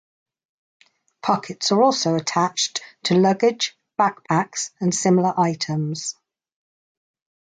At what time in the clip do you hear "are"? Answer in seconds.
1.71-1.83